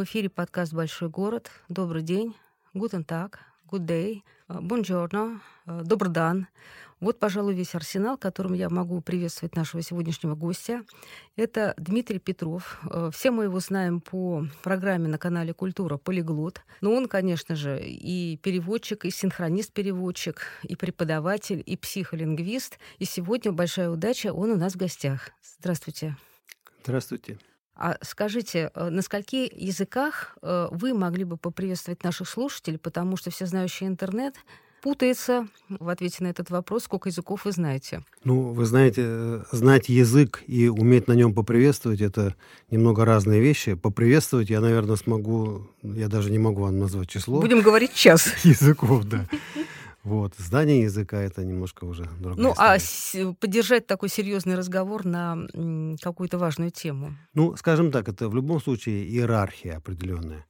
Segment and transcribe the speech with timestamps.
[0.00, 1.50] В эфире подкаст «Большой город».
[1.68, 2.34] Добрый день.
[2.72, 3.40] Гутен так.
[3.70, 4.22] Good day.
[4.48, 5.40] Buongiorno.
[5.66, 6.46] Добрый дан.
[7.00, 10.86] Вот, пожалуй, весь арсенал, которым я могу приветствовать нашего сегодняшнего гостя.
[11.36, 12.80] Это Дмитрий Петров.
[12.90, 15.98] Э, все мы его знаем по программе на канале «Культура.
[15.98, 16.62] Полиглот».
[16.80, 22.78] Но он, конечно же, и переводчик, и синхронист-переводчик, и преподаватель, и психолингвист.
[22.98, 25.28] И сегодня большая удача, он у нас в гостях.
[25.58, 26.16] Здравствуйте.
[26.84, 27.38] Здравствуйте.
[27.80, 33.30] А скажите, э, на скольких языках э, вы могли бы поприветствовать наших слушателей, потому что
[33.30, 34.34] все знающие интернет
[34.82, 38.02] путается в ответе на этот вопрос, сколько языков вы знаете?
[38.22, 42.34] Ну, вы знаете, э, знать язык и уметь на нем поприветствовать— это
[42.70, 43.72] немного разные вещи.
[43.72, 47.40] Поприветствовать я, наверное, смогу, я даже не могу вам назвать число.
[47.40, 48.28] Будем говорить час.
[48.44, 49.26] Языков, да.
[50.02, 50.34] Вот.
[50.38, 53.28] Знание языка— это немножко уже другая Ну, а история.
[53.28, 55.46] а поддержать такой серьезный разговор на
[56.00, 57.16] какую-то важную тему?
[57.34, 60.46] Ну, скажем так, это в любом случае иерархия определенная.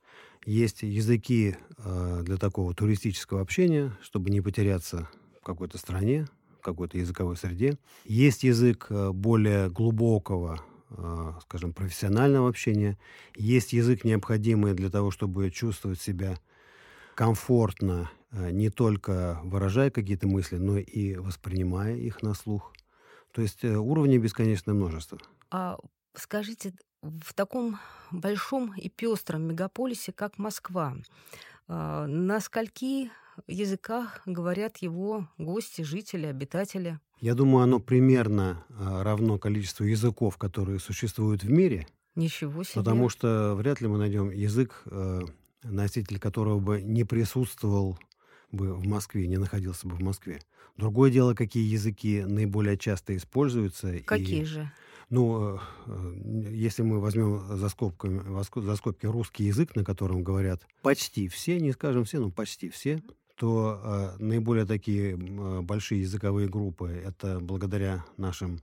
[0.47, 5.09] Есть языки э, для такого туристического общения, чтобы не потеряться
[5.41, 7.77] в какой-то стране, в какой-то языковой среде.
[8.05, 10.61] Есть язык э, более глубокого,
[10.91, 12.99] э, скажем, профессионального общения.
[13.37, 16.39] Есть язык, необходимый для того, чтобы чувствовать себя
[17.15, 22.73] комфортно, не только выражая какие-то мысли, но и воспринимая их на слух.
[23.33, 25.19] То есть э, уровней бесконечное множество.
[25.51, 25.79] А
[26.15, 27.79] скажите, в таком
[28.11, 30.97] большом и пестром мегаполисе, как Москва,
[31.69, 33.11] а, на скольки
[33.47, 36.99] языках говорят его гости, жители, обитатели?
[37.21, 41.87] Я думаю, оно примерно а, равно количеству языков, которые существуют в мире.
[42.17, 42.75] Ничего себе.
[42.75, 45.21] Потому что вряд ли мы найдем язык, э,
[45.63, 47.99] носитель которого бы не присутствовал
[48.53, 50.41] бы в Москве, не находился бы в Москве.
[50.77, 53.99] Другое дело, какие языки наиболее часто используются.
[54.05, 54.45] Какие и...
[54.45, 54.73] же?
[55.11, 56.15] Ну, э,
[56.53, 58.23] если мы возьмем за, скобками,
[58.63, 63.03] за скобки русский язык, на котором говорят почти все, не скажем все, но почти все,
[63.41, 68.61] то э, наиболее такие э, большие языковые группы это благодаря нашим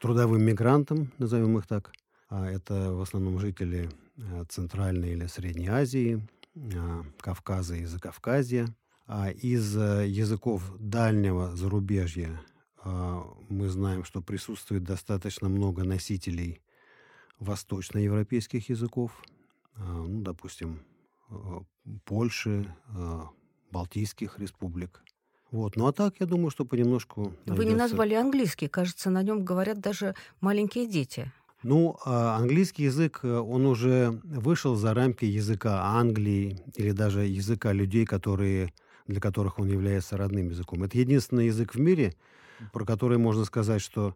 [0.00, 1.92] трудовым мигрантам, назовем их так.
[2.28, 6.26] А это в основном жители э, Центральной или Средней Азии,
[6.56, 8.66] э, Кавказа и Закавказья.
[9.06, 12.40] А из э, языков дальнего зарубежья
[12.82, 16.60] а, мы знаем, что присутствует достаточно много носителей
[17.38, 19.22] восточноевропейских языков,
[19.76, 20.82] а, ну, допустим,
[22.04, 22.72] Польши,
[23.72, 25.02] Балтийских республик.
[25.50, 25.76] Вот.
[25.76, 27.32] Ну а так, я думаю, что понемножку...
[27.46, 28.68] Вы не назвали английский.
[28.68, 31.32] Кажется, на нем говорят даже маленькие дети.
[31.62, 38.04] Ну, английский язык, э, он уже вышел за рамки языка Англии или даже языка людей,
[38.04, 38.72] которые,
[39.06, 40.82] для которых он является родным языком.
[40.82, 42.14] Это единственный язык в мире,
[42.72, 44.14] про который можно сказать, что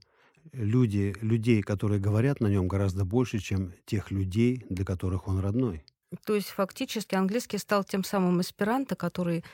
[0.52, 5.84] люди, людей, которые говорят на нем, гораздо больше, чем тех людей, для которых он родной.
[6.24, 9.44] То есть фактически английский стал тем самым эсперанто, который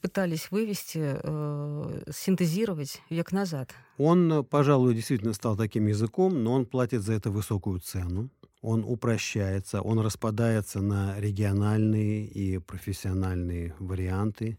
[0.00, 3.70] пытались вывести, э, синтезировать век назад.
[3.96, 8.30] Он, пожалуй, действительно стал таким языком, но он платит за это высокую цену.
[8.66, 14.58] Он упрощается, он распадается на региональные и профессиональные варианты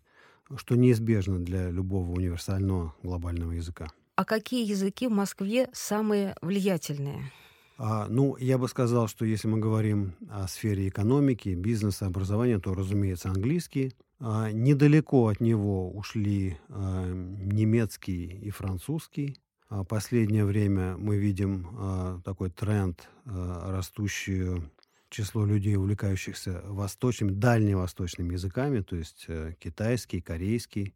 [0.55, 3.87] что неизбежно для любого универсального глобального языка.
[4.15, 7.31] А какие языки в Москве самые влиятельные?
[7.77, 12.73] А, ну, я бы сказал, что если мы говорим о сфере экономики, бизнеса, образования, то,
[12.73, 13.93] разумеется, английский.
[14.19, 19.37] А, недалеко от него ушли а, немецкий и французский.
[19.69, 24.71] А последнее время мы видим а, такой тренд, а, растущую
[25.09, 30.93] число людей, увлекающихся восточными, дальневосточными языками, то есть э, китайский, корейский.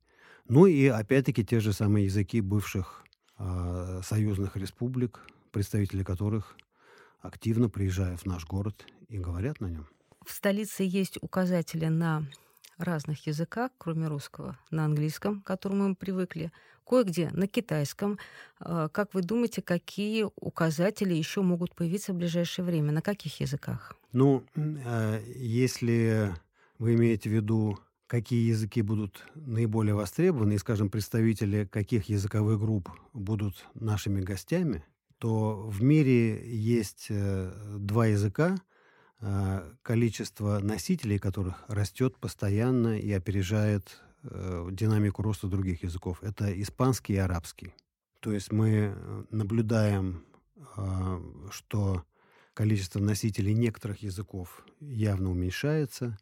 [0.49, 3.05] Ну и опять-таки те же самые языки бывших
[4.03, 5.21] союзных республик,
[5.51, 6.55] представители которых
[7.21, 9.87] активно приезжают в наш город и говорят на нем.
[10.25, 12.23] В столице есть указатели на
[12.83, 16.51] разных языках, кроме русского, на английском, к которому мы привыкли,
[16.85, 18.19] кое-где на китайском.
[18.59, 22.91] А, как вы думаете, какие указатели еще могут появиться в ближайшее время?
[22.91, 23.95] На каких языках?
[24.11, 26.33] Ну, а, если
[26.79, 32.89] вы имеете в виду, какие языки будут наиболее востребованы, и, скажем, представители каких языковых групп
[33.13, 34.83] будут нашими гостями,
[35.17, 38.57] то в мире есть э, два языка,
[39.83, 46.23] количество носителей которых растет постоянно и опережает э, динамику роста других языков.
[46.23, 47.73] Это испанский и арабский.
[48.19, 50.23] То есть мы э, наблюдаем,
[50.75, 51.21] а,
[51.51, 52.03] что
[52.53, 56.17] количество носителей некоторых языков явно уменьшается.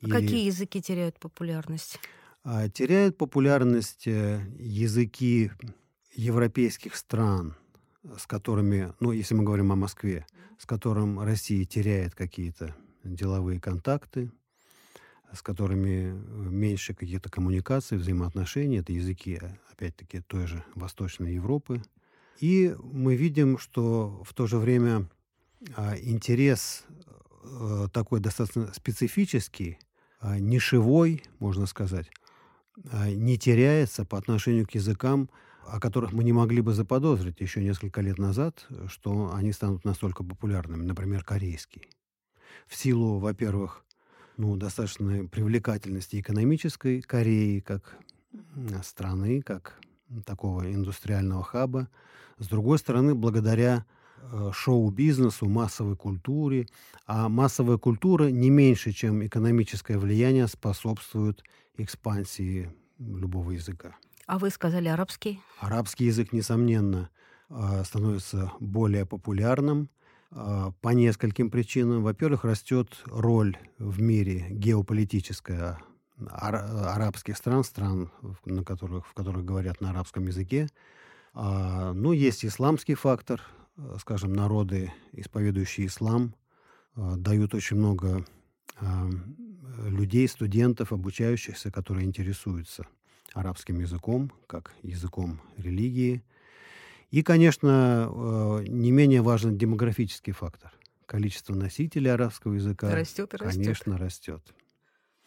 [0.00, 1.98] А какие языки теряют популярность?
[2.44, 5.50] А, теряют популярность э, языки
[6.14, 7.56] европейских стран–
[8.18, 10.26] с которыми, ну, если мы говорим о Москве,
[10.58, 14.30] с которым Россия теряет какие-то деловые контакты,
[15.32, 16.12] с которыми
[16.48, 18.78] меньше каких-то коммуникаций, взаимоотношений.
[18.78, 19.40] Это языки,
[19.70, 21.82] опять-таки, той же Восточной Европы.
[22.40, 25.08] И мы видим, что в то же время
[25.76, 26.84] а, интерес
[27.42, 29.78] э, такой достаточно специфический,
[30.20, 32.10] а, нишевой, можно сказать,
[32.90, 35.30] а, не теряется по отношению к языкам,
[35.66, 40.24] о которых мы не могли бы заподозрить еще несколько лет назад, что они станут настолько
[40.24, 41.88] популярными, например, корейский.
[42.66, 43.84] В силу, во-первых,
[44.36, 47.98] ну, достаточной привлекательности экономической Кореи как
[48.82, 49.78] страны, как
[50.24, 51.88] такого индустриального хаба.
[52.38, 53.84] С другой стороны, благодаря
[54.20, 56.66] э, шоу-бизнесу, массовой культуре.
[57.06, 61.44] А массовая культура не меньше, чем экономическое влияние, способствует
[61.76, 63.96] экспансии любого языка.
[64.26, 65.40] А вы сказали арабский?
[65.60, 67.10] Арабский язык, несомненно,
[67.50, 69.90] э, становится более популярным
[70.30, 72.02] э, по нескольким причинам.
[72.02, 75.78] Во-первых, растет роль в мире геополитическая
[76.30, 78.10] арабских стран, стран,
[78.44, 80.68] на которых, в которых говорят на арабском языке.
[81.34, 83.42] А, ну, есть исламский фактор,
[83.98, 86.34] скажем, народы, исповедующие ислам,
[86.94, 88.24] а, дают очень много
[88.76, 89.10] а,
[89.86, 92.86] людей, студентов, обучающихся, которые интересуются
[93.34, 96.22] арабским языком, как языком религии.
[97.10, 100.72] И, конечно, э, не менее важен демографический фактор.
[101.06, 103.62] Количество носителей арабского языка, растет и растет.
[103.62, 104.54] конечно, растет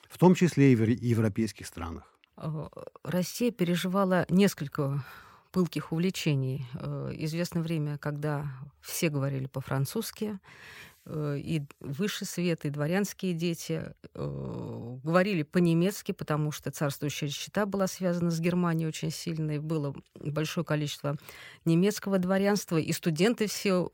[0.10, 2.04] в том числе и в европейских странах.
[2.38, 2.68] Э,
[3.04, 5.04] Россия переживала несколько
[5.52, 6.66] пылких увлечений.
[6.76, 8.48] Э, известно время, когда
[8.82, 10.40] все говорили по-французски,
[11.10, 18.40] и высший свет, и дворянские дети говорили по-немецки, потому что царствующая счета была связана с
[18.40, 21.16] Германией очень сильно, и было большое количество
[21.66, 23.88] немецкого дворянства, и студенты все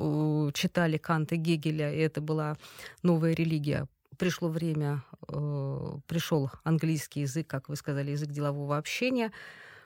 [0.53, 2.57] читали Канта Гегеля, и это была
[3.03, 3.87] новая религия
[4.17, 9.31] пришло время, э, пришел английский язык, как вы сказали, язык делового общения.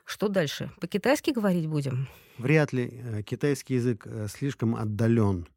[0.06, 0.71] Что дальше?
[0.79, 2.07] По-китайски говорить будем?
[2.38, 3.01] Вряд ли.
[3.03, 5.56] Э, китайский язык э, слишком отдален э,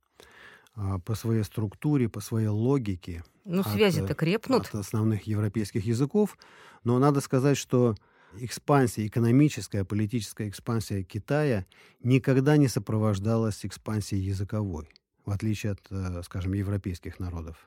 [1.05, 3.25] по своей структуре, по своей логике.
[3.45, 4.67] Ну, связи-то крепнут.
[4.67, 6.39] От основных европейских языков.
[6.85, 7.95] Но надо сказать, что
[8.39, 11.67] экспансия, экономическая, политическая экспансия Китая
[12.03, 14.89] никогда не сопровождалась экспансией языковой,
[15.25, 17.67] в отличие от, скажем, европейских народов.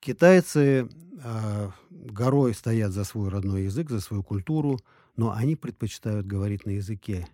[0.00, 0.88] Китайцы
[1.22, 4.80] э, горой стоят за свой родной язык, за свою культуру,
[5.16, 7.28] но они предпочитают говорить на языке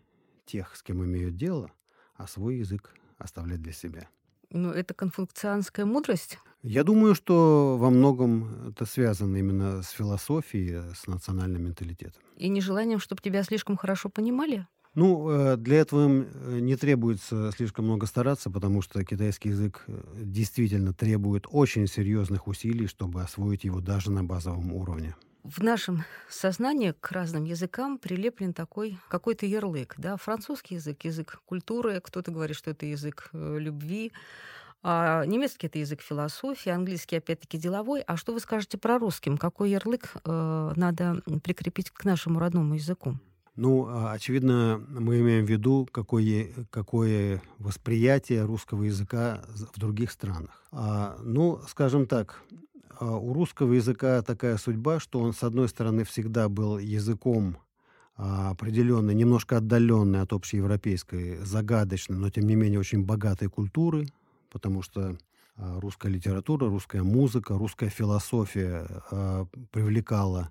[0.46, 1.70] тех, с кем имеют дело,
[2.16, 4.08] а свой язык оставлять для себя.
[4.50, 6.38] Ну, это конфуцианская мудрость?
[6.62, 12.22] Я думаю, что во многом это связано именно с философией, с национальным менталитетом.
[12.36, 14.66] И нежеланием, чтобы тебя слишком хорошо понимали?
[14.96, 20.00] Ну, э, для этого э, не требуется слишком много стараться, потому что китайский язык э,
[20.16, 25.14] действительно требует очень серьезных усилий, чтобы освоить его даже на базовом уровне.
[25.48, 29.94] В нашем сознании к разным языкам прилеплен такой какой-то ярлык.
[29.96, 30.16] Да?
[30.16, 34.12] Французский язык— язык культуры, кто-то говорит, что это язык любви,
[34.82, 38.00] а немецкий— это язык философии, английский, опять-таки, деловой.
[38.02, 39.38] А что вы скажете про русским?
[39.38, 43.16] Какой ярлык э, надо прикрепить к нашему родному языку?
[43.56, 49.42] Ну, а, очевидно, мы имеем в виду, какое, какое восприятие русского языка
[49.74, 50.62] в других странах.
[50.72, 52.42] А, ну, скажем так,
[53.00, 57.58] у русского языка такая судьба, что он, с одной стороны, всегда был языком
[58.16, 64.06] а, определенной, немножко отдаленной от общеевропейской, загадочной, но тем не менее очень богатой культуры,
[64.50, 65.18] потому что
[65.56, 68.86] русская литература, русская музыка, русская философия
[69.70, 70.50] привлекала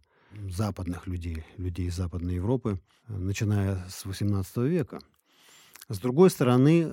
[0.49, 4.99] западных людей, людей из Западной Европы, начиная с XVIII века.
[5.87, 6.91] С другой стороны,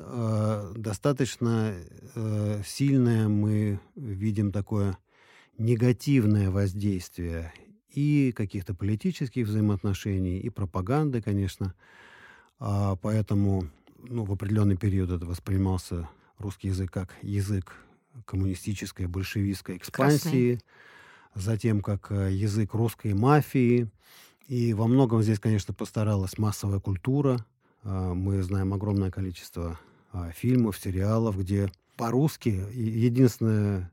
[0.76, 1.74] достаточно
[2.14, 4.98] э, сильное мы видим такое
[5.58, 7.52] негативное воздействие
[7.90, 11.74] и каких-то политических взаимоотношений, и пропаганды, конечно.
[12.58, 13.68] А поэтому
[13.98, 17.76] ну, в определенный период это воспринимался русский язык как язык
[18.24, 20.54] коммунистической, большевистской экспансии.
[20.54, 20.62] Красный
[21.34, 23.88] затем как э, язык русской мафии.
[24.48, 27.44] И во многом здесь, конечно, постаралась массовая культура.
[27.84, 29.78] А, мы знаем огромное количество
[30.12, 33.90] а, фильмов, сериалов, где по-русски единственная э,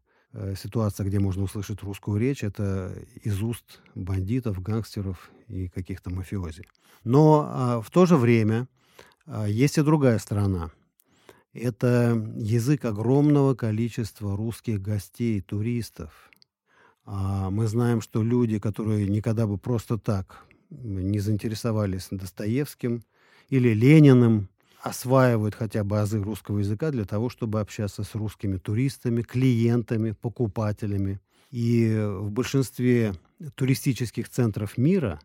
[0.55, 2.93] ситуация, где можно услышать русскую речь, это
[3.23, 6.65] из уст бандитов, гангстеров и каких-то мафиози.
[7.03, 8.67] Но а, в то же время
[9.47, 10.71] есть и другая сторона.
[11.53, 16.29] Это язык огромного количества русских гостей, туристов,
[17.11, 23.03] а мы знаем, что люди, которые никогда бы просто так не заинтересовались Достоевским
[23.49, 24.47] или Лениным,
[24.81, 31.19] осваивают хотя бы азы русского языка для того, чтобы общаться с русскими туристами, клиентами, покупателями.
[31.51, 33.13] И в большинстве
[33.55, 35.19] туристических центров мира,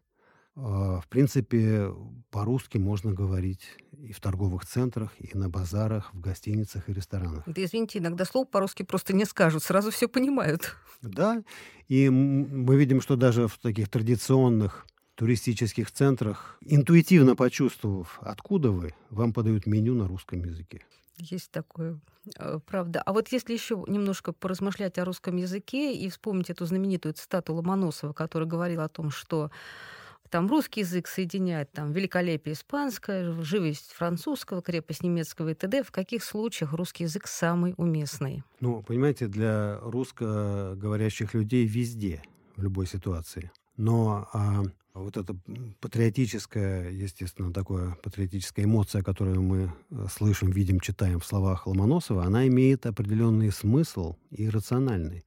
[0.57, 1.93] а, в принципе,
[2.31, 3.63] по-русски можно говорить
[3.99, 7.43] и в торговых центрах, и на базарах, в гостиницах и ресторанах.
[7.47, 10.77] Да, извините, иногда слово по-русски просто не скажут, сразу все понимают.
[11.03, 11.43] Да,
[11.89, 19.33] и мы видим, что даже в таких традиционных туристических центрах, интуитивно почувствовав, откуда вы, вам
[19.33, 20.85] подают меню на русском языке.
[21.19, 22.01] Есть такое,
[22.37, 23.01] э, правда.
[23.03, 28.13] А вот если еще немножко поразмышлять о русском языке и вспомнить эту знаменитую цитату Ломоносова,
[28.13, 29.51] который говорил о том, что
[30.31, 35.85] там русский язык соединяет там великолепие испанское, живость французского, крепость немецкого и т.д.
[35.85, 38.43] В каких случаях русский язык самый уместный?
[38.59, 42.21] Ну, понимаете, для русскоговорящих людей везде,
[42.57, 43.53] в любой ситуации.
[43.77, 44.63] Но а,
[44.95, 45.37] вот эта
[45.81, 52.47] патриотическая, естественно, такая патриотическая эмоция, которую мы э, слышим, видим, читаем в словах Ломоносова, она
[52.47, 55.25] имеет определенный смысл и рациональный.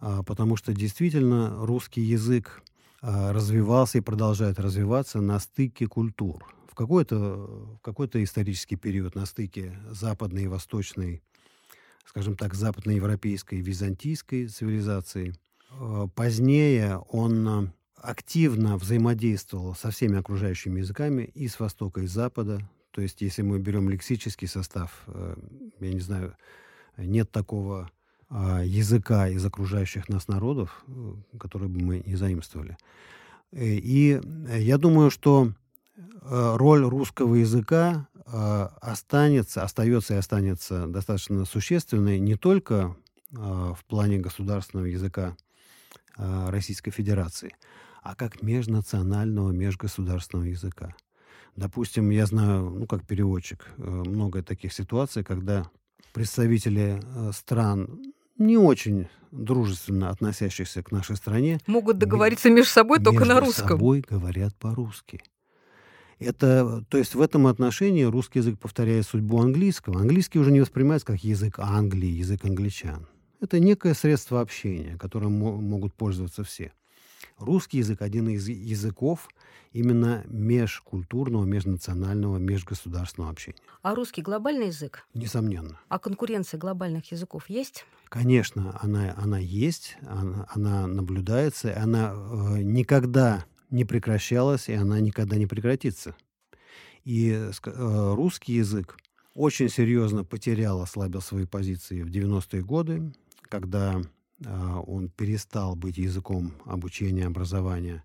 [0.00, 2.60] А, потому что действительно русский язык
[3.00, 6.44] а, развивался и продолжает развиваться на стыке культур.
[6.68, 11.22] В какой-то в какой-то исторический период на стыке западной и восточной,
[12.04, 15.34] скажем так, западноевропейской византийской цивилизации.
[15.80, 22.68] А, позднее он активно взаимодействовал со всеми окружающими языками и с Востока, и с Запада.
[22.90, 25.36] То есть, если мы берем лексический состав, э,
[25.80, 26.36] я не знаю,
[26.96, 27.90] нет такого
[28.30, 32.76] языка из окружающих нас народов, э, который бы мы не заимствовали.
[33.52, 34.20] Э, и
[34.58, 35.52] я думаю, что
[36.24, 42.96] роль русского языка останется, остается и останется достаточно существенной не только
[43.30, 45.36] в плане государственного языка
[46.16, 47.54] Российской Федерации,
[48.02, 50.94] а как межнационального, межгосударственного языка.
[51.56, 55.70] Допустим, я знаю, ну, как переводчик, э, много таких ситуаций, когда
[56.12, 58.00] представители э, стран
[58.38, 63.64] не очень дружественно относящихся к нашей стране могут договориться между собой только на русском.
[63.64, 65.22] Между собой говорят по-русски.
[66.18, 70.00] Это, то есть в этом отношении русский язык повторяет судьбу английского.
[70.00, 73.08] Английский уже не воспринимается как язык Англии, язык англичан.
[73.42, 76.72] Это некое средство общения, которым могут пользоваться все.
[77.38, 79.28] Русский язык один из языков
[79.72, 83.58] именно межкультурного, межнационального, межгосударственного общения.
[83.82, 85.04] А русский глобальный язык?
[85.12, 85.80] Несомненно.
[85.88, 87.84] А конкуренция глобальных языков есть?
[88.08, 95.34] Конечно, она, она есть, она, она наблюдается, она э, никогда не прекращалась, и она никогда
[95.36, 96.14] не прекратится.
[97.02, 98.96] И э, русский язык
[99.34, 103.12] очень серьезно потерял, ослабил свои позиции в 90-е годы,
[103.52, 104.00] когда
[104.46, 108.02] а, он перестал быть языком обучения, образования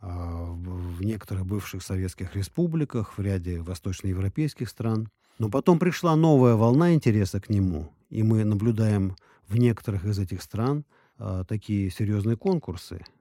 [0.00, 5.10] а, в некоторых бывших советских республиках, в ряде восточноевропейских стран.
[5.38, 9.16] Но потом пришла новая волна интереса к нему, и мы наблюдаем
[9.48, 10.86] в некоторых из этих стран
[11.18, 13.04] а, такие серьезные конкурсы–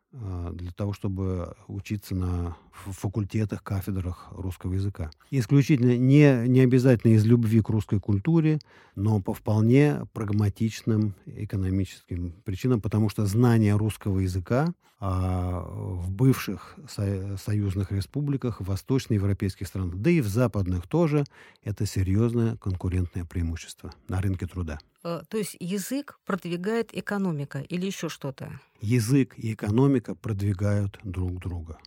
[0.53, 5.11] для того, чтобы учиться на факультетах, кафедрах русского языка.
[5.31, 8.59] Исключительно не, не обязательно из любви к русской культуре,
[8.95, 14.73] но по вполне прагматичным экономическим причинам, потому что знание русского языка
[15.07, 21.25] а, в бывших со, союзных республиках, в восточноевропейских странах, да и в западных тоже,
[21.63, 24.79] это серьезное конкурентное преимущество на рынке труда.
[25.03, 28.59] Э, то есть язык продвигает экономика или еще что-то?
[28.81, 31.77] Язык и экономика продвигают друг друга.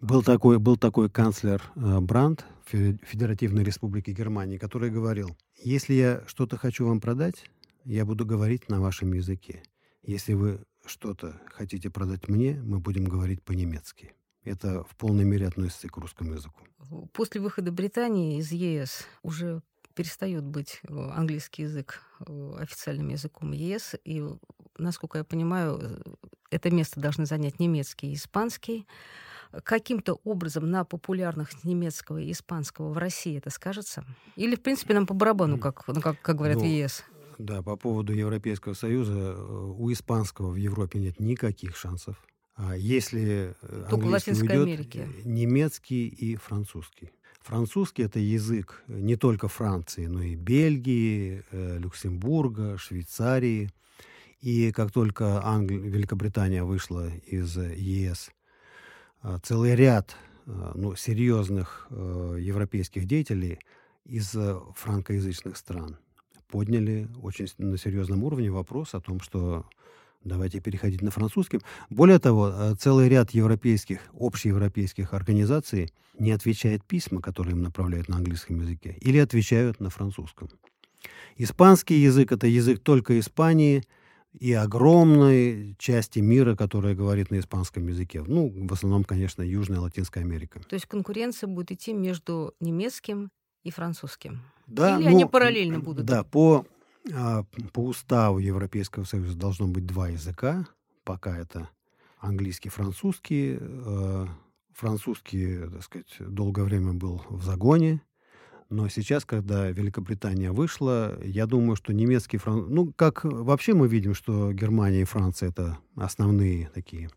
[0.00, 6.56] Был такой, был такой канцлер э, Брандт Федеративной Республики Германии, который говорил, если я что-то
[6.56, 7.46] хочу вам продать,
[7.84, 9.64] я буду говорить на вашем языке.
[10.04, 14.14] Если вы что-то хотите продать мне, мы будем говорить по-немецки.
[14.44, 16.60] Это в полной мере относится к русскому языку.
[17.12, 19.62] После выхода Британии из ЕС уже
[19.94, 24.24] перестает быть э, английский язык э, официальным языком ЕС, и,
[24.78, 26.00] насколько я понимаю, э,
[26.50, 28.86] это место должны занять немецкий и испанский.
[29.64, 34.04] Каким-то образом на популярных немецкого и испанского в России это скажется?
[34.36, 37.04] Или, в принципе, нам по барабану, как, ну, как, как говорят ну, в ЕС?
[37.40, 42.16] Да, по поводу Европейского Союза, у испанского в Европе нет никаких шансов.
[42.54, 43.54] А если
[43.88, 45.08] Только английский уйдет, Америке.
[45.24, 47.12] немецкий и французский.
[47.40, 53.70] Французский это язык не только Франции, но и Бельгии, э, Люксембурга, Швейцарии.
[54.42, 55.76] И как только Англи...
[55.76, 58.30] Великобритания вышла из ЕС,
[59.22, 63.60] э, целый ряд э, ну, серьезных европейских деятелей
[64.04, 64.36] из
[64.74, 65.96] франкоязычных стран
[66.50, 69.66] подняли очень на серьезном уровне вопрос о том, что
[70.22, 71.60] Давайте переходить на французский.
[71.88, 78.16] Более того, э, целый ряд европейских, общеевропейских организаций не отвечает письма, которые им направляют на
[78.16, 80.50] английском языке, или отвечают на французском.
[81.38, 83.82] Испанский язык– это язык только Испании,
[84.38, 88.22] и огромной части мира, которая говорит на испанском языке.
[88.24, 90.60] Ну, в основном, конечно, Южная Латинская Америка.
[90.68, 93.30] То есть конкуренция будет идти между немецким
[93.64, 94.42] и французским?
[94.70, 96.06] Да, Или ну, они параллельно будут?
[96.06, 96.64] Да, по,
[97.12, 100.66] а, по уставу Европейского Союза должно быть два языка.
[101.04, 101.68] Пока это
[102.20, 103.58] английский, французский.
[103.60, 104.26] Э,
[104.72, 108.00] французский, так сказать, долгое время был в загоне.
[108.68, 112.68] Но сейчас, когда Великобритания вышла, я думаю, что немецкий француз...
[112.70, 117.10] Ну, как вообще мы видим, что Германия и Франция— это основные такие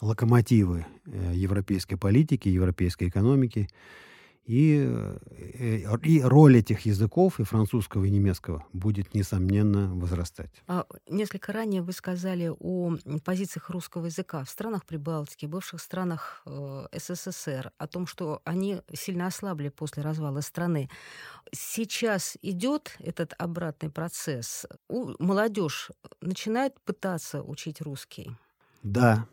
[0.00, 3.68] локомотивы э, европейской политики, европейской экономики.
[4.46, 4.86] И,
[5.58, 10.62] э, и роль этих языков, и французского, и немецкого, будет, несомненно, возрастать.
[10.66, 16.86] А, несколько ранее вы сказали о позициях русского языка в странах Прибалтики, бывших странах э,
[16.92, 20.90] СССР, о том, что они сильно ослабли после развала страны.
[21.52, 24.66] Сейчас идет этот обратный процесс.
[24.90, 28.30] Молодежь начинает пытаться учить русский?
[28.82, 29.26] Да.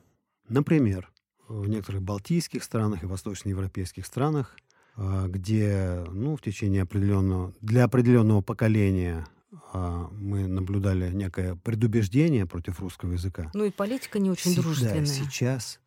[0.47, 1.11] Например,
[1.49, 4.55] в некоторых балтийских странах и восточноевропейских странах
[4.97, 9.25] где ну, в течение определенного, для определенного поколения
[9.73, 13.49] а, мы наблюдали некое предубеждение против русского языка.
[13.53, 15.05] Ну и политика не очень Сейчас, дружественная.
[15.05, 15.79] Сейчас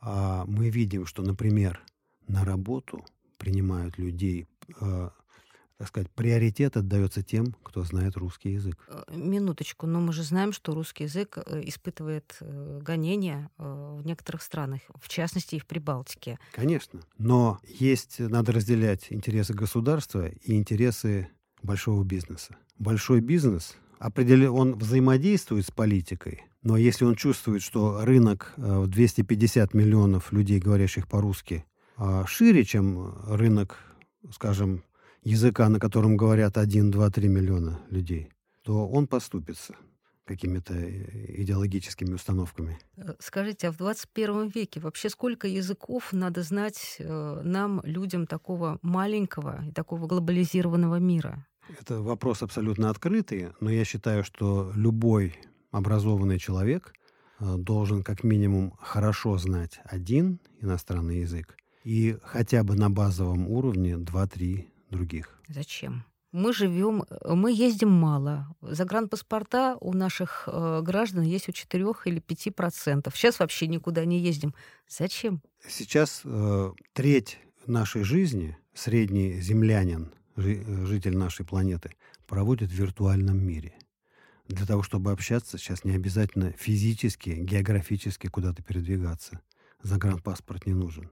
[0.00, 1.80] а, мы видим, что, например,
[2.28, 3.04] на работу
[3.38, 4.46] принимают людей
[5.82, 8.78] так сказать, приоритет отдается тем, кто знает русский язык.
[8.86, 14.42] Э, минуточку, но мы же знаем, что русский язык э, испытывает э, гонения в некоторых
[14.42, 16.38] странах, в частности и в Прибалтике.
[16.52, 21.30] Конечно, но есть, надо разделять интересы государства и интересы
[21.64, 22.54] большого бизнеса.
[22.78, 30.30] Большой бизнес, он взаимодействует с политикой, но если он чувствует, что рынок в 250 миллионов
[30.30, 31.64] людей, говорящих по-русски,
[32.26, 33.78] шире, чем рынок,
[34.30, 34.84] скажем,
[35.22, 38.30] языка, на котором говорят 1, 2, 3 миллиона людей,
[38.62, 39.74] то он поступится
[40.24, 42.78] какими-то э, идеологическими установками.
[42.96, 48.78] Э, скажите, а в 21 веке вообще сколько языков надо знать э, нам, людям такого
[48.82, 51.46] маленького и такого глобализированного мира?
[51.80, 55.34] Это вопрос абсолютно открытый, но я считаю, что любой
[55.70, 56.92] образованный человек
[57.40, 64.66] должен как минимум хорошо знать один иностранный язык и хотя бы на базовом уровне 2-3
[64.92, 65.40] других.
[65.48, 66.04] Зачем?
[66.32, 68.56] Мы живем, мы ездим мало.
[68.62, 73.16] Загранпаспорта у наших э, граждан есть у 4 или 5 процентов.
[73.16, 74.54] Сейчас вообще никуда не ездим.
[74.88, 75.42] Зачем?
[75.68, 81.92] Сейчас э, треть нашей жизни, средний землянин, житель нашей планеты,
[82.26, 83.74] проводит в виртуальном мире.
[84.48, 89.40] Для того, чтобы общаться, сейчас не обязательно физически, географически куда-то передвигаться.
[89.82, 91.10] Загранпаспорт не нужен.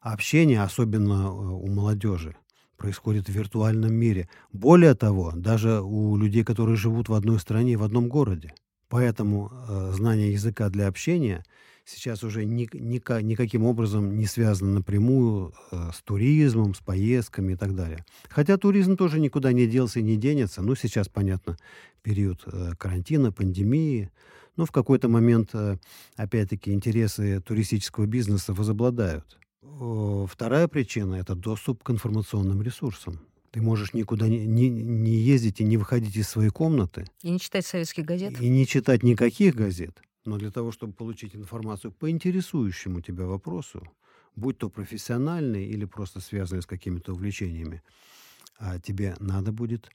[0.00, 2.36] общение, особенно э, у молодежи,
[2.76, 4.28] происходит в виртуальном мире.
[4.52, 8.54] Более того, даже у людей, которые живут в одной стране в одном городе.
[8.88, 11.44] Поэтому э, знание языка для общения
[11.84, 17.56] сейчас уже ни, ни, никаким образом не связано напрямую э, с туризмом, с поездками и
[17.56, 18.04] так далее.
[18.28, 20.62] Хотя туризм тоже никуда не делся и не денется.
[20.62, 21.56] Ну, сейчас, понятно,
[22.02, 24.10] период э, карантина, пандемии.
[24.56, 25.78] Но в какой-то момент, э,
[26.16, 29.38] опять-таки, интересы туристического бизнеса возобладают.
[29.62, 33.20] Вторая причина– это доступ к информационным ресурсам.
[33.52, 37.04] Ты можешь никуда не, не, не ездить и не выходить из своей комнаты.
[37.22, 38.40] И не читать советских газет.
[38.40, 40.02] И не читать никаких газет.
[40.24, 43.82] Но для того, чтобы получить информацию по интересующему тебя вопросу,
[44.36, 47.82] будь то профессиональный или просто связанный с какими-то увлечениями,
[48.58, 49.90] а тебе надо будет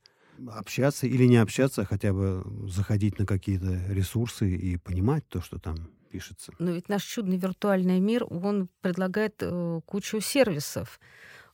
[0.47, 5.58] общаться или не общаться, а хотя бы заходить на какие-то ресурсы и понимать то, что
[5.58, 6.51] там пишется.
[6.58, 10.99] Но ведь наш чудный виртуальный мир, он предлагает э, кучу сервисов.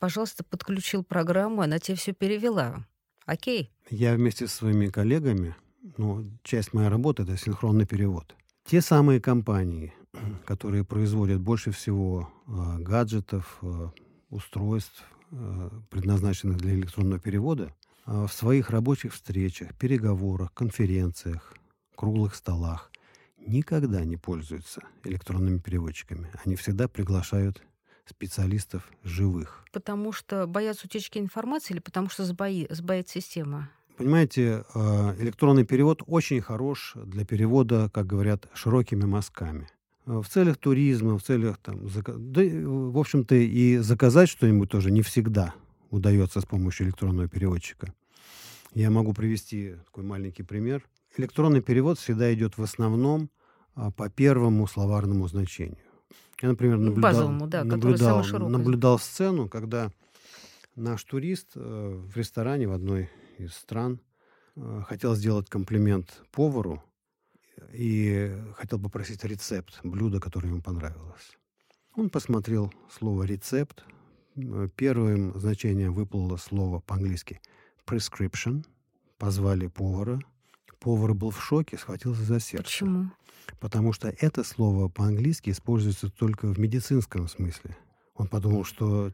[0.00, 2.86] Пожалуйста, подключил программу, она тебе все перевела.
[3.26, 3.70] Окей.
[3.90, 5.54] Я вместе со своими коллегами,
[5.98, 8.34] ну, часть моей работы— это синхронный перевод.
[8.64, 9.92] Те самые компании,
[10.46, 13.90] которые производят больше всего э, гаджетов, э,
[14.30, 17.74] устройств, э, предназначенных для электронного перевода,
[18.06, 21.52] э, в своих рабочих встречах, переговорах, конференциях,
[21.96, 22.90] круглых столах
[23.46, 26.30] никогда не пользуются электронными переводчиками.
[26.44, 27.62] Они всегда приглашают
[28.06, 29.64] специалистов живых.
[29.72, 33.70] Потому что боятся утечки информации или потому что сбои, сбоит система?
[33.96, 39.68] Понимаете, э, электронный перевод очень хорош для перевода, как говорят, широкими мазками.
[40.06, 45.02] Э, в целях туризма, в целях там, да, в общем-то, и заказать что-нибудь тоже не
[45.02, 45.54] всегда
[45.90, 47.94] удается с помощью электронного переводчика.
[48.74, 50.84] Я могу привести такой маленький пример.
[51.16, 53.30] Электронный перевод всегда идет в основном
[53.74, 55.78] а, по первому словарному значению.
[56.42, 59.92] Я, например, наблюдал, Базовому, да, наблюдал, наблюдал сцену, когда
[60.74, 64.00] наш турист э, в ресторане в одной из стран
[64.56, 66.82] э, хотел сделать комплимент повару,
[67.72, 71.38] и хотел попросить рецепт блюда, которое ему понравилось.
[71.94, 73.84] Он посмотрел слово «рецепт».
[74.74, 77.40] Первым значением выплыло слово по-английски
[77.86, 78.64] «prescription».
[79.18, 80.20] Позвали повара.
[80.84, 82.64] Повар был в шоке, схватился за сердце.
[82.64, 83.10] Почему?
[83.58, 87.74] Потому что это слово по-английски используется только в медицинском смысле.
[88.14, 89.10] Он подумал, что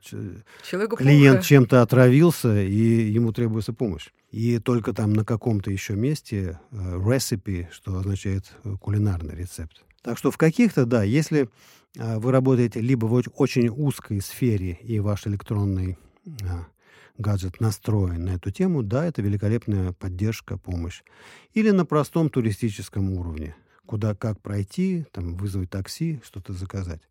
[0.69, 1.49] Человеку клиент плохо.
[1.49, 4.09] чем-то отравился, и ему требуется помощь.
[4.33, 9.85] И только там на каком-то еще месте э, recipe, что означает э, кулинарный рецепт.
[10.03, 11.49] Так что в каких-то, да, если
[11.97, 15.97] э, вы работаете либо в очень узкой сфере, и ваш электронный
[17.21, 21.03] гаджет настроен на эту тему, да, это великолепная поддержка, помощь.
[21.53, 23.55] Или на простом туристическом уровне,
[23.87, 27.03] куда как пройти, там, вызвать такси, что-то заказать.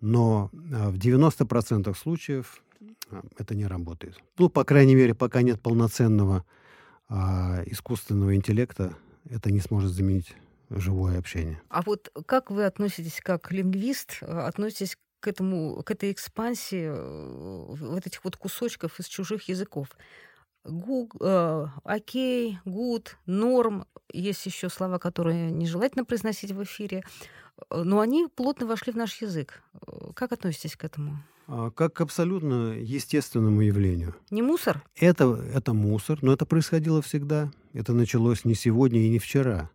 [0.00, 2.62] Но а, в 90% случаев
[3.10, 4.18] а, это не работает.
[4.38, 6.44] Ну, по крайней мере, пока нет полноценного
[7.08, 8.94] а, искусственного интеллекта,
[9.30, 10.34] это не сможет заменить
[10.68, 11.60] живое общение.
[11.68, 18.06] А вот как вы относитесь, как лингвист, относитесь к этому, к этой экспансии э, вот
[18.06, 19.88] этих вот кусочков из чужих языков?
[20.64, 23.86] Гуг, э, окей, гуд, норм.
[24.12, 27.04] Есть еще слова, которые нежелательно произносить в эфире.
[27.70, 29.62] Э, но они плотно вошли в наш язык.
[30.14, 31.24] Как относитесь к этому?
[31.46, 34.14] А, как к абсолютно естественному явлению.
[34.30, 34.82] Не мусор?
[34.96, 37.50] Это, это мусор, но это происходило всегда.
[37.72, 39.70] Это началось не сегодня и не вчера.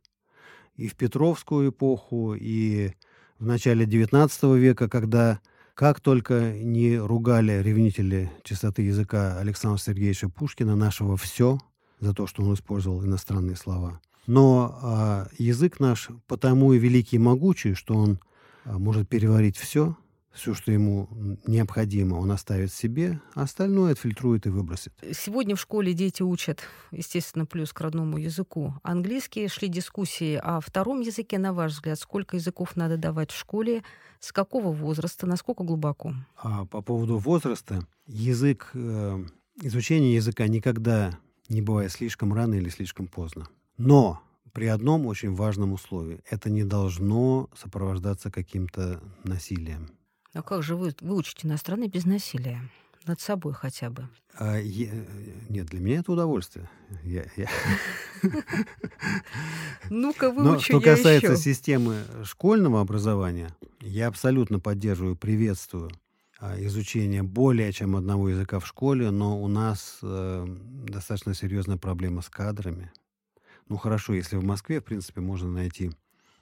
[0.75, 2.93] И в Петровскую эпоху, и
[3.39, 5.39] в начале XIX века, когда
[5.73, 11.58] как только не ругали ревнители чистоты языка Александра Сергеевича Пушкина, нашего «все»,
[12.02, 14.02] за то, что он использовал иностранные слова.
[14.28, 18.19] Но а, язык наш потому и великий и могучий, что он
[18.63, 19.95] а, может переварить все,
[20.39, 21.08] все, что ему
[21.45, 24.93] необходимо, он оставит себе, а остальное отфильтрует и выбросит.
[25.12, 28.73] Сегодня в школе дети учат, естественно, плюс к родному языку.
[28.84, 33.84] Английский шли дискуссии о втором языке, на ваш взгляд, сколько языков надо давать в школе,
[34.19, 36.13] с какого возраста, насколько глубоко?
[36.38, 39.23] А по поводу возраста, язык, э,
[39.62, 41.17] изучение языка никогда
[41.49, 43.47] не бывает слишком рано или слишком поздно.
[43.78, 44.21] Но
[44.54, 46.21] при одном очень важном условии.
[46.30, 49.89] Это не должно сопровождаться каким-то насилием.
[50.34, 52.62] А как же вы выучите иностранный без насилия?
[53.06, 54.08] Над собой хотя бы.
[54.36, 54.89] А, я,
[55.50, 56.70] нет, для меня это удовольствие.
[57.04, 57.48] Я, я...
[59.89, 61.38] Ну-ка, выучу Но что касается еще.
[61.38, 65.89] системы школьного образования, я абсолютно поддерживаю, приветствую
[66.39, 70.46] а, изучение более чем одного языка в школе, но у нас э,
[70.88, 72.92] достаточно серьезная проблема с кадрами.
[73.68, 75.92] Ну хорошо, если в Москве, в принципе, можно найти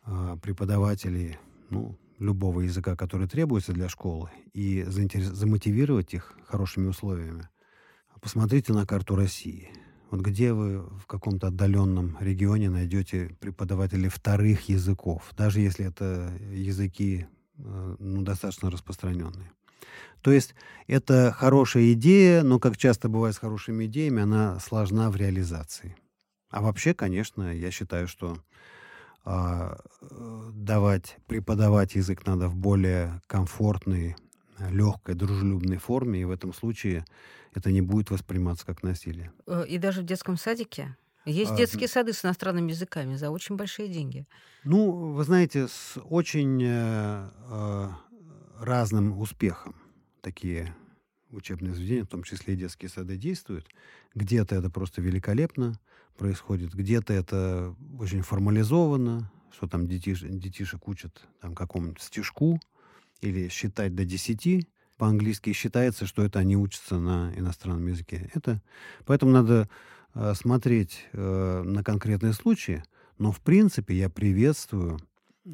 [0.05, 1.37] э, преподавателей
[1.69, 5.27] ну, любого языка, который требуется для школы, и заинтерес...
[5.27, 7.47] замотивировать их хорошими условиями.
[8.21, 9.69] Посмотрите на карту России.
[10.09, 17.27] Вот где вы в каком-то отдаленном регионе найдете преподавателей вторых языков, даже если это языки
[17.57, 19.51] э, ну, достаточно распространенные.
[20.21, 20.55] То есть
[20.87, 25.95] это хорошая идея, но, как часто бывает с хорошими идеями, она сложна в реализации.
[26.49, 28.37] А вообще, конечно, я считаю, что
[29.29, 29.77] а,
[30.53, 34.15] давать, преподавать язык надо в более комфортной,
[34.71, 37.03] легкой, дружелюбной форме, и в этом случае
[37.53, 39.33] это не будет восприниматься как насилие.
[39.45, 40.95] Э, и даже в детском садике?
[41.25, 44.25] Есть а, детские сады с иностранными языками за очень большие деньги.
[44.63, 47.89] Ну, вы знаете, с очень э, э,
[48.61, 49.75] разным успехом
[50.21, 50.73] такие
[51.31, 53.67] учебные заведения, в том числе и детские сады, действуют.
[54.15, 55.77] Где-то это просто великолепно,
[56.17, 56.73] происходит.
[56.73, 62.59] Где-то это очень формализовано, что там детиш, детишек учат там, какому-нибудь стишку
[63.21, 64.67] или считать до десяти.
[64.97, 68.29] По-английски считается, что это они учатся на иностранном языке.
[68.33, 68.61] Это,
[69.05, 69.69] поэтому надо
[70.13, 72.83] э, смотреть э, на конкретные случаи,
[73.17, 74.99] но в принципе я приветствую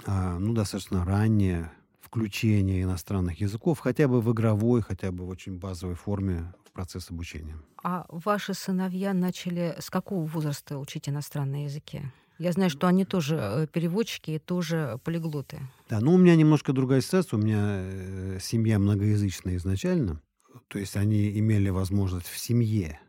[0.05, 5.57] э, ну, достаточно раннее включение иностранных языков, хотя бы в игровой, хотя бы в очень
[5.57, 7.57] базовой форме процесс обучения.
[7.83, 12.01] А ваши сыновья начали с какого возраста учить иностранные языки?
[12.39, 15.59] Я знаю, что они тоже э, переводчики и тоже полиглоты.
[15.89, 17.37] Да, ну у меня немножко другая ситуация.
[17.37, 20.21] У меня э, семья многоязычная изначально.
[20.67, 22.99] То есть они имели возможность в семье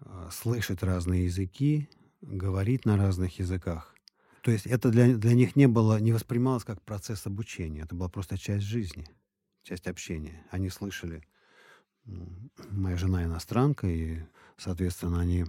[0.00, 1.88] э, слышать разные языки,
[2.22, 3.94] говорить на разных языках.
[4.42, 7.82] То есть это для, для них не было, не воспринималось как процесс обучения.
[7.82, 9.06] Это была просто часть жизни,
[9.62, 10.46] часть общения.
[10.50, 11.22] Они слышали
[12.70, 14.18] моя жена иностранка, и,
[14.56, 15.46] соответственно, они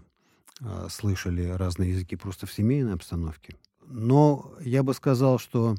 [0.59, 3.55] э, слышали разные языки просто в семейной обстановке.
[3.85, 5.75] Но я бы сказал, что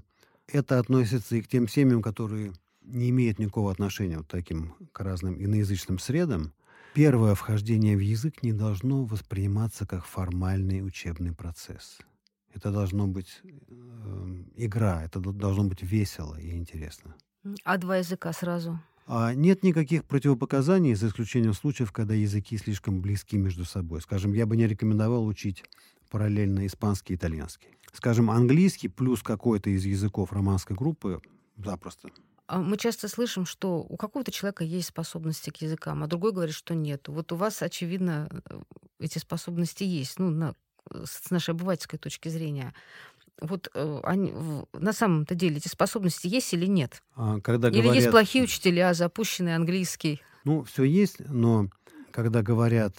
[0.47, 5.43] это относится и к тем семьям, которые не имеют никакого отношения вот таким к разным
[5.43, 6.53] иноязычным средам.
[6.95, 11.99] Первое вхождение в язык не должно восприниматься как формальный учебный процесс.
[12.53, 17.15] Это должно быть э, игра, это должно быть весело и интересно.
[17.65, 18.79] А два языка сразу?
[19.07, 24.01] А нет никаких противопоказаний, за исключением случаев, когда языки слишком близки между собой.
[24.01, 25.65] Скажем, я бы не рекомендовал учить
[26.11, 27.69] параллельно испанский и итальянский.
[27.93, 31.21] Скажем, английский плюс какой-то из языков романской группы
[31.57, 32.11] запросто.
[32.47, 36.55] А мы часто слышим, что у какого-то человека есть способности к языкам, а другой говорит,
[36.55, 37.09] что нет.
[37.09, 38.61] Вот у вас, очевидно, э,
[38.99, 40.55] эти способности есть, ну, на,
[40.91, 42.75] с нашей обывательской точки зрения
[43.41, 44.33] вот э, они,
[44.73, 47.03] на самом-то деле эти способности есть или нет?
[47.17, 47.97] А, когда или говорят...
[47.97, 50.21] есть плохие учителя, запущенный английский?
[50.45, 51.69] Ну, все есть, но
[52.11, 52.95] когда говорят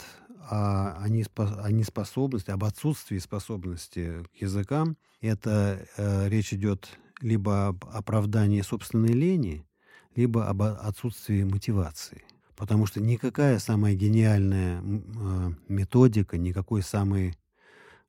[0.49, 6.89] о, о, неспо, о неспособности, об отсутствии способности к языкам, это э, речь идет
[7.21, 9.65] либо об оправдании собственной лени,
[10.15, 12.23] либо об отсутствии мотивации.
[12.55, 17.35] Потому что никакая самая гениальная э, методика, никакой самый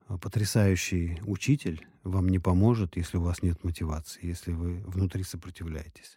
[0.09, 6.17] потрясающий учитель вам не поможет, если у вас нет мотивации, если вы внутри сопротивляетесь.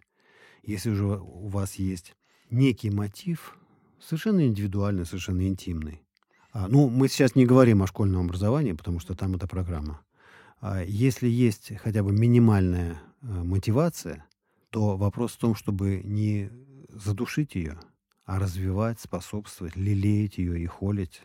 [0.63, 2.15] Если же у вас есть
[2.49, 3.57] некий мотив,
[3.99, 6.01] совершенно индивидуальный, совершенно интимный.
[6.51, 10.01] А, ну, мы сейчас не говорим о школьном образовании, потому что там эта программа.
[10.59, 14.25] А если есть хотя бы минимальная а, мотивация,
[14.69, 16.49] то вопрос в том, чтобы не
[16.89, 17.79] задушить ее,
[18.25, 21.21] а развивать, способствовать, лелеять ее и холить.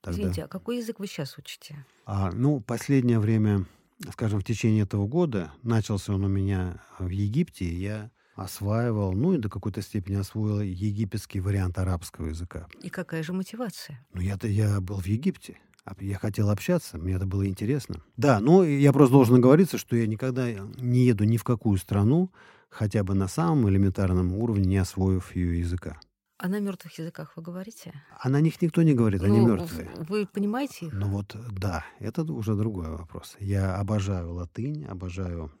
[0.00, 0.20] Тогда...
[0.20, 1.84] Извините, а какой язык вы сейчас учите?
[2.06, 3.66] А, ну, последнее время
[4.12, 9.38] скажем, в течение этого года, начался он у меня в Египте, я осваивал, ну и
[9.38, 12.66] до какой-то степени освоил египетский вариант арабского языка.
[12.82, 14.04] И какая же мотивация?
[14.14, 15.58] Ну, я-то я был в Египте.
[15.84, 18.02] А я хотел общаться, мне это было интересно.
[18.16, 20.46] Да, ну, я просто должен оговориться, что я никогда
[20.78, 22.30] не еду ни в какую страну,
[22.68, 25.98] хотя бы на самом элементарном уровне, не освоив ее языка.
[26.42, 27.92] А на мертвых языках вы говорите?
[28.18, 29.90] А на них никто не говорит, они ну, мертвые.
[30.08, 30.92] Вы понимаете их?
[30.94, 33.36] Ну вот, да, это уже другой вопрос.
[33.40, 35.52] Я обожаю латынь, обожаю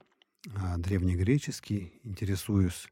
[0.56, 2.88] а, древнегреческий, интересуюсь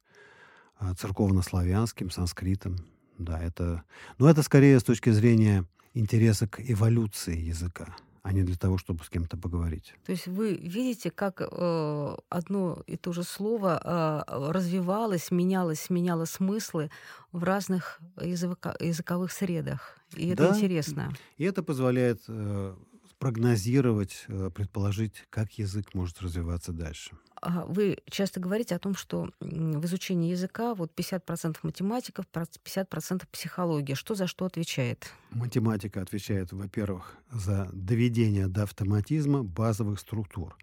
[0.76, 2.76] а, церковнославянским, санскритом.
[3.16, 3.84] Да, это...
[4.18, 7.96] Но это скорее с точки зрения интереса к эволюции языка
[8.28, 9.94] а не для того, чтобы с кем-то поговорить.
[10.04, 16.26] То есть вы видите, как э, одно и то же слово э, развивалось, менялось, меняло
[16.26, 16.90] смыслы
[17.32, 19.96] в разных языка, языковых средах.
[20.14, 21.10] И это да, интересно.
[21.38, 22.76] И это позволяет э,
[23.18, 27.16] прогнозировать, э, предположить, как язык может развиваться дальше.
[27.42, 33.94] Вы часто говорите о том, что в изучении языка вот 50% математиков, 50% психология.
[33.94, 35.12] Что за что отвечает?
[35.30, 40.56] Математика отвечает, во-первых, за доведение до автоматизма базовых структур.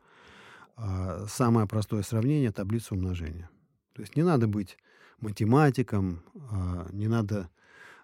[0.75, 3.49] А самое простое сравнение— таблица умножения.
[3.93, 4.77] То есть не надо быть
[5.19, 7.49] математиком, а не надо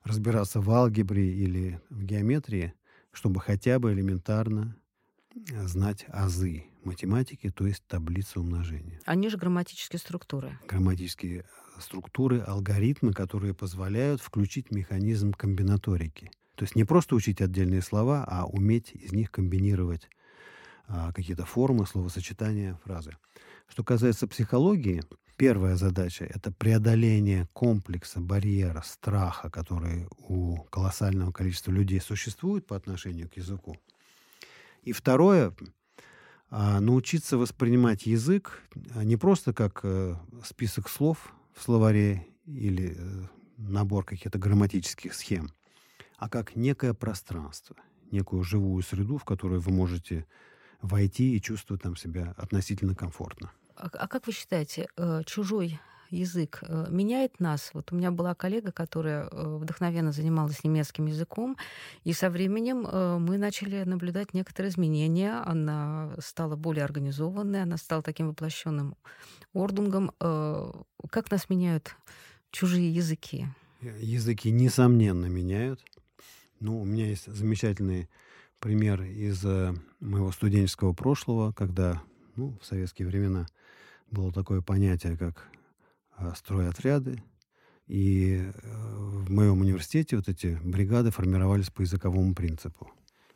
[0.04, 2.74] разбираться в алгебре или в геометрии,
[3.12, 4.78] чтобы хотя бы элементарно
[5.66, 9.00] знать азы математики, то есть таблицы умножения.
[9.06, 10.58] Они же грамматические структуры.
[10.68, 11.46] Грамматические
[11.80, 16.32] структуры, алгоритмы, которые позволяют включить механизм комбинаторики.
[16.56, 20.10] То есть не просто учить отдельные слова, а уметь из них комбинировать
[20.88, 23.16] а, какие-то формы, словосочетания, фразы.
[23.68, 25.02] Что касается психологии,
[25.38, 33.30] первая задача— это преодоление комплекса, барьера, страха, который у колоссального количества людей существует по отношению
[33.30, 33.78] к языку.
[34.84, 35.56] И второе
[36.54, 38.62] а, научиться воспринимать язык
[38.94, 45.52] а, не просто как э, список слов в словаре или э, набор каких-то грамматических схем,
[46.18, 47.78] а как некое пространство,
[48.12, 50.26] некую живую среду, в которую вы можете
[50.82, 53.52] войти и чувствовать там себя относительно комфортно.
[53.78, 55.80] А, а как вы считаете, э, чужой
[56.12, 57.72] язык э, меняет нас.
[57.74, 61.58] Вот у меня была коллега, которая э, вдохновенно занималась немецким языком,
[62.04, 65.42] и со временем э, мы начали наблюдать некоторые изменения.
[65.46, 68.96] Она стала более организованной, она стала таким воплощенным
[69.54, 70.12] ордунгом.
[70.18, 71.96] Как нас меняют
[72.52, 73.48] чужие языки?
[73.82, 75.84] Языки, несомненно, меняют.
[76.60, 78.10] Ну, у меня есть замечательный
[78.60, 79.44] пример из
[80.00, 82.02] моего студенческого прошлого, когда
[82.36, 83.48] ну, в советские времена
[84.10, 85.52] было такое понятие, как
[86.36, 87.22] стройотряды.
[87.88, 92.92] И э, в моем университете вот эти бригады формировались по языковому принципу.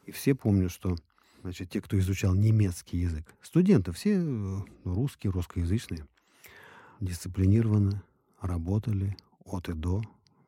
[0.05, 0.95] И все помнят, что
[1.41, 6.07] значит, те, кто изучал немецкий язык, студенты, все э, русские, русскоязычные,
[7.01, 8.03] дисциплинированно
[8.39, 10.01] работали от и до,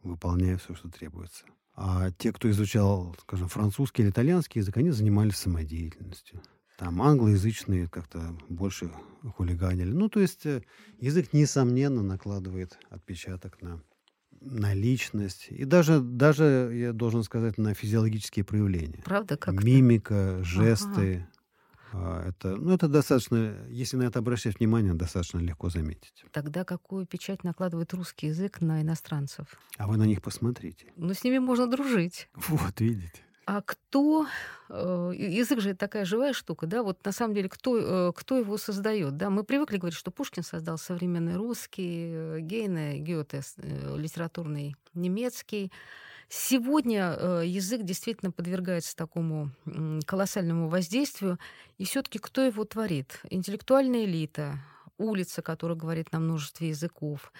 [0.04, 1.46] выполняя все, что требуется.
[1.76, 6.42] А те, кто изучал, скажем, французский или итальянский язык, они занимались самодеятельностью.
[6.78, 8.92] Там англоязычные как-то больше
[9.36, 9.92] хулиганили.
[9.92, 10.62] Ну, то есть э,
[11.00, 13.82] язык, несомненно, накладывает отпечаток на,
[14.42, 15.48] на личность.
[15.50, 19.02] И даже, даже, я должен сказать, на физиологические проявления.
[19.04, 19.38] Правда?
[19.38, 21.28] Как Мимика, жесты.
[21.94, 26.26] А, это, ну, это достаточно, если на это обращать внимание, достаточно легко заметить.
[26.32, 29.48] Тогда какую печать накладывает русский язык на иностранцев?
[29.78, 30.94] А вы на них посмотрите.
[30.96, 32.30] Ну, с ними можно дружить.
[32.50, 33.24] Вот, видите.
[33.48, 34.28] А кто
[34.68, 36.84] э, язык же такая живая штука, да?
[36.84, 39.30] Вот на самом деле кто э, кто его создает, да?
[39.30, 43.42] Мы привыкли говорить, что Пушкин создал современный русский, э, Гейне, Гёте
[43.96, 45.72] литературный немецкий.
[46.28, 49.52] Сегодня язык действительно подвергается такому
[50.06, 51.40] колоссальному воздействию,
[51.78, 53.22] и все-таки кто его творит?
[53.30, 54.60] Интеллектуальная элита,
[54.98, 57.32] улица, которая говорит на множестве языков,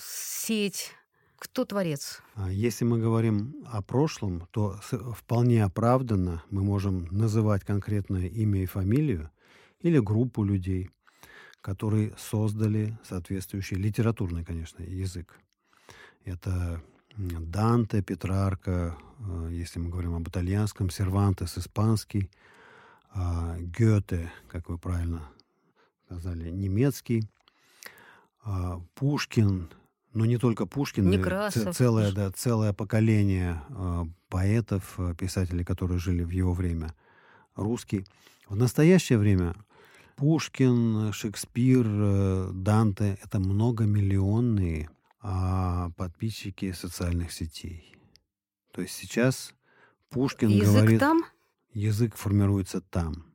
[0.00, 0.94] сеть
[1.38, 2.22] кто творец?
[2.34, 4.78] А если мы говорим о прошлом, то
[5.16, 9.30] вполне оправданно мы можем называть конкретное имя и фамилию
[9.80, 10.90] или группу людей,
[11.60, 15.38] которые создали соответствующий литературный, конечно, язык.
[16.24, 16.82] Это
[17.16, 22.30] Данте, Петрарка, э, если мы говорим об итальянском, Сервантес, испанский,
[23.14, 25.22] а, Гёте, как вы правильно
[26.04, 27.26] сказали, немецкий,
[28.44, 29.70] а, Пушкин,
[30.16, 31.76] но не только Пушкин, Некрасов.
[31.76, 36.94] целое, да, целое поколение э, поэтов, э, писателей, которые жили в его время,
[37.54, 38.06] русский.
[38.48, 39.54] В настоящее время
[40.16, 44.88] Пушкин, Шекспир, э, Данте— это многомиллионные
[45.22, 47.94] э, подписчики социальных сетей.
[48.72, 49.52] То есть сейчас
[50.08, 51.00] Пушкин язык говорит...
[51.00, 51.24] там?
[51.74, 53.25] Язык формируется там.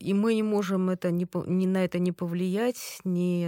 [0.00, 3.44] И мы не можем это ни, ни на это не повлиять, ни,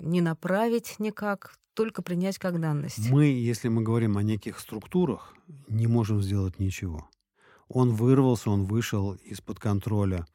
[0.00, 3.10] не направить никак, только принять как данность.
[3.10, 5.34] Мы, если мы говорим о неких структурах,
[5.68, 7.08] не можем сделать ничего.
[7.68, 10.26] Он вырвался, он вышел из-под контроля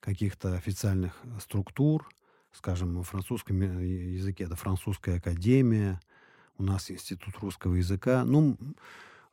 [0.00, 2.08] каких-то официальных структур,
[2.52, 6.00] скажем, в французском языке это французская академия,
[6.58, 8.24] у нас институт русского языка.
[8.24, 8.56] Ну,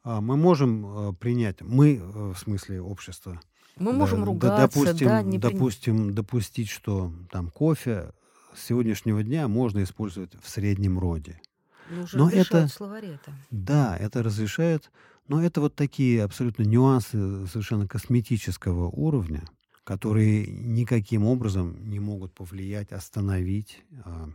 [0.03, 3.39] а, мы можем э, принять, мы, э, в смысле общества,
[3.77, 8.11] мы да, можем ругаться, допустим, да, не допустим, допустить, что там кофе
[8.55, 11.41] с сегодняшнего дня можно использовать в среднем роде.
[11.89, 13.33] Ну, уже но это словари это.
[13.49, 14.91] Да, это разрешает,
[15.27, 19.43] но это вот такие абсолютно нюансы совершенно косметического уровня,
[19.83, 24.29] которые никаким образом не могут повлиять, остановить а,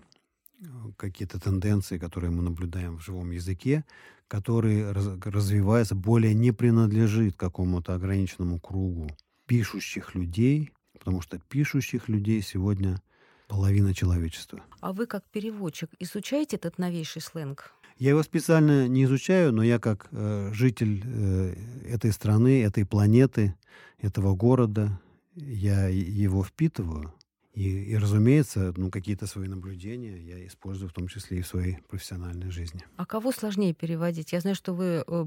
[0.96, 3.84] какие-то тенденции, которые мы наблюдаем в живом языке,
[4.26, 9.08] который раз, развивается, более не принадлежит какому-то ограниченному кругу
[9.48, 13.02] пишущих людей, потому что пишущих людей сегодня
[13.48, 14.60] половина человечества.
[14.80, 17.72] А вы как переводчик изучаете этот новейший сленг?
[17.96, 21.54] Я его специально не изучаю, но я как э, житель э,
[21.88, 23.56] этой страны, этой планеты,
[23.98, 25.00] этого города,
[25.34, 27.12] я его впитываю.
[27.58, 31.78] И, и, разумеется, ну, какие-то свои наблюдения я использую в том числе и в своей
[31.88, 32.84] профессиональной жизни.
[32.96, 34.30] А кого сложнее переводить?
[34.30, 35.24] Я знаю, что вы э,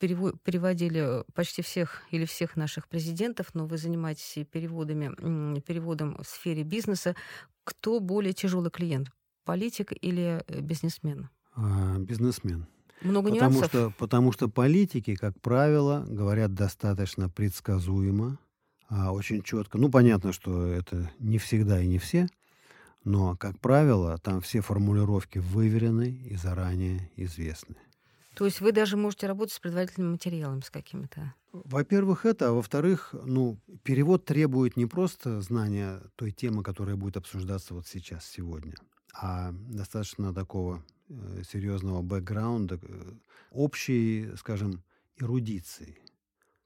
[0.00, 7.16] переводили почти всех или всех наших президентов, но вы занимаетесь переводами, переводом в сфере бизнеса.
[7.64, 9.10] Кто более тяжелый клиент?
[9.44, 11.28] Политик или э, бизнесмен?
[11.54, 12.66] А, бизнесмен.
[13.02, 13.68] Много потому нюансов?
[13.68, 18.38] Что, потому что политики, как правило, говорят достаточно предсказуемо,
[18.96, 19.76] а, очень четко.
[19.76, 22.28] Ну, понятно, что это не всегда и не все,
[23.02, 27.76] но, как правило, там все формулировки выверены и заранее известны.
[28.36, 31.34] То есть вы даже можете работать с предварительными материалами с какими-то?
[31.52, 37.74] Во-первых, это, а во-вторых, ну, перевод требует не просто знания той темы, которая будет обсуждаться
[37.74, 38.74] вот сейчас, сегодня,
[39.12, 43.12] а достаточно такого э, серьезного бэкграунда, э,
[43.50, 44.82] общей, скажем,
[45.18, 45.98] эрудиции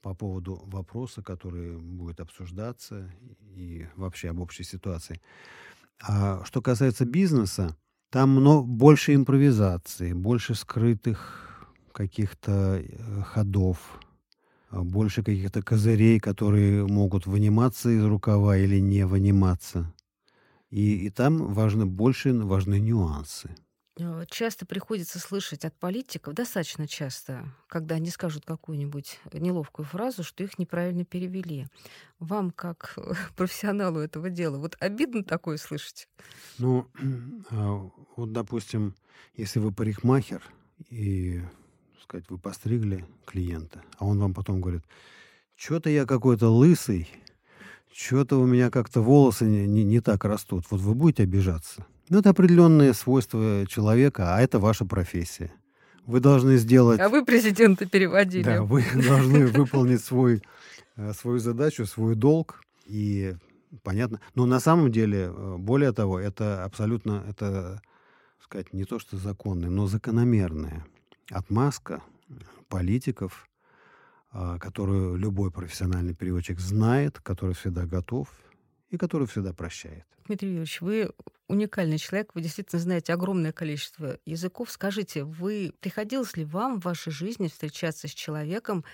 [0.03, 3.11] по поводу вопроса, который будет обсуждаться
[3.55, 5.21] и вообще об общей ситуации.
[6.01, 7.77] А что касается бизнеса,
[8.11, 14.01] там много, больше импровизации, больше скрытых каких-то э, ходов,
[14.71, 19.93] а больше каких-то козырей, которые могут выниматься из рукава или не выниматься.
[20.71, 23.57] И, и там важны больше важны нюансы.
[23.99, 30.45] Э, часто приходится слышать от политиков, достаточно часто, когда они скажут какую-нибудь неловкую фразу, что
[30.45, 31.67] их неправильно перевели.
[32.21, 32.97] Вам, как
[33.37, 36.09] профессионалу этого дела, вот обидно такое слышать?
[36.59, 36.87] Ну,
[37.51, 38.95] а, вот, допустим,
[39.35, 40.43] если вы парикмахер,
[40.91, 41.43] и,
[42.03, 44.85] сказать, вы постригли клиента, а он вам потом говорит,
[45.57, 47.09] что-то я какой-то лысый,
[47.93, 50.67] что-то у меня как-то волосы не, не, не так растут.
[50.71, 51.85] Вот вы будете обижаться?
[52.11, 55.53] Ну, это определенные свойства человека, а это ваша профессия.
[56.07, 57.01] Вы должны сделать...
[57.01, 58.43] А вы президента переводили.
[58.43, 60.43] Да, вы должны выполнить свой,
[60.97, 62.63] э, свою задачу, свой долг.
[62.87, 63.35] И
[63.83, 64.21] понятно.
[64.35, 67.83] Но на самом деле, э, более того, это абсолютно, это,
[68.41, 70.87] сказать, не то что законное, но закономерная
[71.31, 72.03] отмазка
[72.69, 73.49] политиков
[74.31, 78.29] а, которую любой профессиональный переводчик знает, который всегда готов
[78.91, 80.05] и который всегда прощает.
[80.27, 81.11] Дмитрий Юрьевич, вы
[81.49, 84.71] уникальный человек, вы действительно знаете огромное количество языков.
[84.71, 88.85] Скажите, вы приходилось ли вам в вашей жизни встречаться с человеком,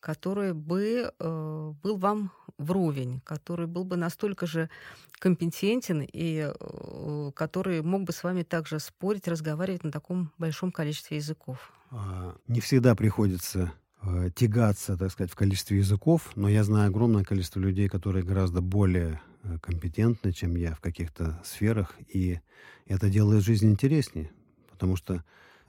[0.00, 4.70] который бы э, был вам вровень, который был бы настолько же
[5.18, 11.16] компетентен и э, который мог бы с вами также спорить, разговаривать на таком большом количестве
[11.16, 11.72] языков?
[11.90, 13.72] А, не всегда приходится
[14.04, 18.60] э, тягаться, так сказать, в количестве языков, но я знаю огромное количество людей, которые гораздо
[18.60, 22.40] более э, компетентны, чем я в каких-то сферах, и
[22.86, 24.30] это делает жизнь интереснее,
[24.70, 25.24] потому что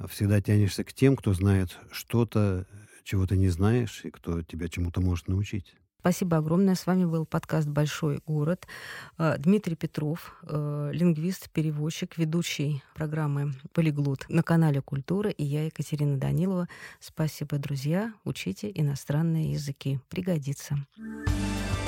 [0.09, 2.67] всегда тянешься к тем, кто знает что-то,
[3.03, 5.75] чего ты не знаешь, и кто тебя чему-то может научить.
[6.05, 6.75] Спасибо огромное.
[6.75, 8.67] С вами был подкаст «Большой город».
[9.17, 16.19] Э, Дмитрий Петров, э, лингвист, переводчик, ведущий программы «Полиглот» на канале «Культура» и я, Екатерина
[16.19, 16.69] Данилова.
[16.99, 18.13] Спасибо, друзья.
[18.23, 19.99] Учите иностранные языки.
[20.09, 20.77] Пригодится.
[20.95, 21.84] Пригодится.